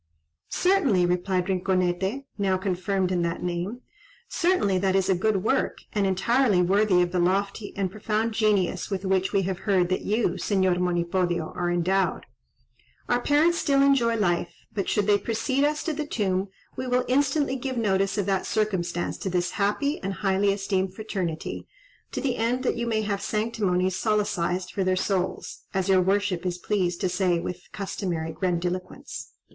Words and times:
"Certainly," 0.49 1.05
replied 1.05 1.45
Rinconete 1.45 2.25
(now 2.35 2.57
confirmed 2.57 3.11
in 3.11 3.21
that 3.21 3.43
name), 3.43 3.81
"certainly 4.27 4.79
that 4.79 4.95
is 4.95 5.09
a 5.09 5.13
good 5.15 5.43
work, 5.43 5.77
and 5.93 6.07
entirely 6.07 6.59
worthy 6.59 7.03
of 7.03 7.11
the 7.11 7.19
lofty 7.19 7.71
and 7.77 7.91
profound 7.91 8.33
genius 8.33 8.89
with 8.89 9.05
which 9.05 9.31
we 9.31 9.43
have 9.43 9.59
heard 9.59 9.89
that 9.89 10.01
you, 10.01 10.29
Señor 10.39 10.79
Monipodio, 10.79 11.53
are 11.55 11.69
endowed. 11.69 12.25
Our 13.09 13.21
parents 13.21 13.59
still 13.59 13.83
enjoy 13.83 14.15
life; 14.15 14.51
but 14.73 14.89
should 14.89 15.05
they 15.05 15.19
precede 15.19 15.63
us 15.63 15.83
to 15.83 15.93
the 15.93 16.07
tomb, 16.07 16.47
we 16.75 16.87
will 16.87 17.05
instantly 17.07 17.55
give 17.55 17.77
notice 17.77 18.17
of 18.17 18.25
that 18.25 18.47
circumstance 18.47 19.19
to 19.19 19.29
this 19.29 19.51
happy 19.51 20.01
and 20.01 20.13
highly 20.13 20.51
esteemed 20.51 20.95
fraternity, 20.95 21.67
to 22.11 22.19
the 22.19 22.37
end 22.37 22.63
that 22.63 22.75
you 22.75 22.87
may 22.87 23.03
have 23.03 23.21
'sanctimonies 23.21 23.97
solecised' 23.99 24.73
for 24.73 24.83
their 24.83 24.95
souls, 24.95 25.59
as 25.75 25.89
your 25.89 26.01
worship 26.01 26.43
is 26.43 26.57
pleased 26.57 26.99
to 27.01 27.07
say, 27.07 27.39
with 27.39 27.57
the 27.65 27.69
customary 27.71 28.31
'grandiloquence.'" 28.31 29.33